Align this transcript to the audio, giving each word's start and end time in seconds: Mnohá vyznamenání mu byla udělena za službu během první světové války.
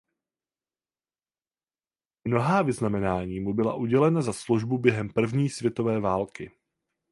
Mnohá 2.23 2.61
vyznamenání 2.61 3.39
mu 3.39 3.53
byla 3.53 3.73
udělena 3.75 4.21
za 4.21 4.33
službu 4.33 4.77
během 4.77 5.09
první 5.09 5.49
světové 5.49 5.99
války. 5.99 6.51